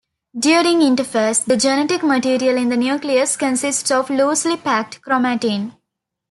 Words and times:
During 0.35 0.79
interphase, 0.79 1.45
the 1.45 1.55
genetic 1.57 2.01
material 2.01 2.57
in 2.57 2.69
the 2.69 2.75
nucleus 2.75 3.37
consists 3.37 3.91
of 3.91 4.09
loosely 4.09 4.57
packed 4.57 4.99
chromatin. 5.03 5.73